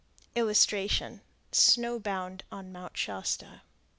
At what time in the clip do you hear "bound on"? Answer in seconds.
1.99-2.71